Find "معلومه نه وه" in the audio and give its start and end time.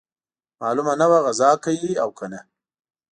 0.61-1.19